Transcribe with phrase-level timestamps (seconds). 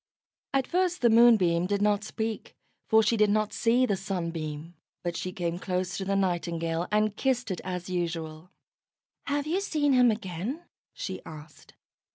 [0.51, 2.55] At first the Moonbeam did not speak,
[2.87, 7.15] for she did not see the Sunbeam, but she came close to the Nightingale, and
[7.15, 8.49] kissed it as usual.
[9.27, 11.75] "Have you seen him again?" she asked.